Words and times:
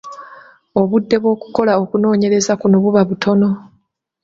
Obudde 0.81 1.15
bw’okukola 1.21 1.71
okunoonyereza 1.83 2.53
kuno 2.61 2.75
buba 2.83 3.01
butono. 3.09 3.49